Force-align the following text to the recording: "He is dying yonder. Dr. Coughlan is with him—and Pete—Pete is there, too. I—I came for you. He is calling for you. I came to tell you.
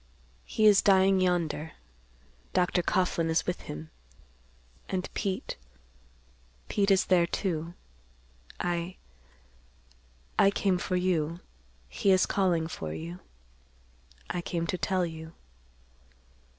"He 0.45 0.65
is 0.65 0.81
dying 0.81 1.21
yonder. 1.21 1.73
Dr. 2.53 2.81
Coughlan 2.81 3.29
is 3.29 3.45
with 3.45 3.61
him—and 3.61 5.13
Pete—Pete 5.13 6.89
is 6.89 7.05
there, 7.05 7.27
too. 7.27 7.75
I—I 8.59 10.49
came 10.49 10.79
for 10.79 10.95
you. 10.95 11.39
He 11.87 12.09
is 12.09 12.25
calling 12.25 12.65
for 12.67 12.91
you. 12.95 13.19
I 14.27 14.41
came 14.41 14.65
to 14.65 14.77
tell 14.79 15.05
you. 15.05 15.33